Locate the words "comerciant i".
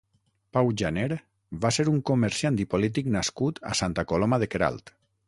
2.11-2.67